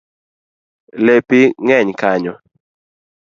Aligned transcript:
Lepi 1.05 1.41
ng’eny 1.63 1.91
kanyo 2.01 2.33